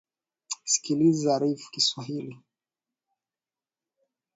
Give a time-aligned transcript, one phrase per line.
[0.71, 2.35] sikiliza rfi kiswahili